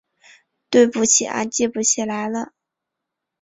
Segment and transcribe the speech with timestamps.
[0.71, 2.53] 对不起啊记不起来了